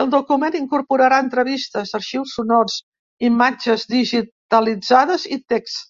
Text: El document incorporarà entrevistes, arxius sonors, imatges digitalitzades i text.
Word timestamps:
El 0.00 0.10
document 0.10 0.56
incorporarà 0.58 1.16
entrevistes, 1.24 1.92
arxius 1.98 2.34
sonors, 2.38 2.76
imatges 3.30 3.88
digitalitzades 3.94 5.26
i 5.38 5.40
text. 5.54 5.82